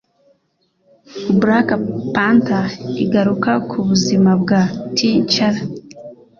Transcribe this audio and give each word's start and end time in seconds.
Black 1.39 1.67
Panter’ 2.13 2.65
igaruka 3.03 3.51
ku 3.69 3.77
buzima 3.87 4.31
bwa 4.41 4.61
T’Challa 4.95 5.61